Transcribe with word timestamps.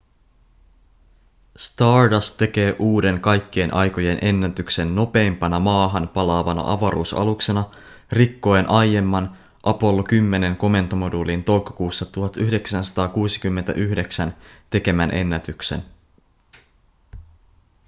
stardust 1.57 2.37
tekee 2.37 2.75
uuden 2.79 3.21
kaikkien 3.21 3.73
aikojen 3.73 4.17
ennätyksen 4.21 4.95
nopeimpana 4.95 5.59
maahan 5.59 6.07
palaavana 6.07 6.71
avaruusaluksena 6.71 7.63
rikkoen 8.11 8.69
aiemman 8.69 9.37
apollo 9.63 10.01
10:n 10.03 10.57
komentomoduulin 10.57 11.43
toukokuussa 11.43 12.05
1969 12.05 14.35
tekemän 14.69 15.11
ennätyksen 15.11 15.83